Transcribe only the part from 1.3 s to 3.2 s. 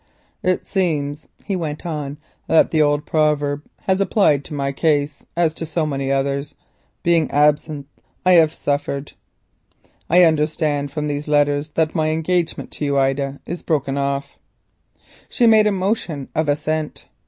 he went on, "that the old